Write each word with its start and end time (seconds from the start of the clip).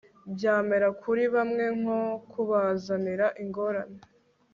byamera 0.35 0.87
kuri 1.01 1.23
bamwe 1.35 1.65
nko 1.79 2.01
kubazanira 2.31 3.27
ingorane 3.43 3.99